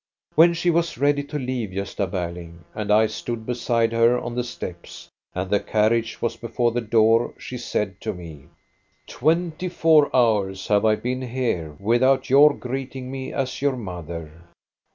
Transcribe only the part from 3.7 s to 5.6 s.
her on the steps, and the